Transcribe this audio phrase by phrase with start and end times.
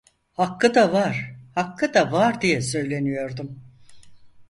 [0.33, 3.61] "Hakkı da var, hakkı da var!" diye söyleniyordum.